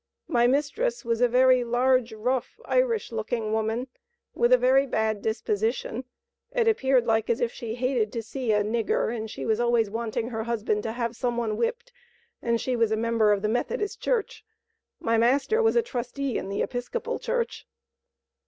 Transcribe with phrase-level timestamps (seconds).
[0.27, 3.87] "My mistress was a very large, rough, Irish looking woman,
[4.33, 6.05] with a very bad disposition;
[6.51, 9.91] it appeared like as if she hated to see a 'nigger,' and she was always
[9.91, 11.93] wanting her husband to have some one whipped,
[12.41, 14.43] and she was a member of the Methodist Church.
[14.99, 17.67] My master was a trustee in the Episcopal Church."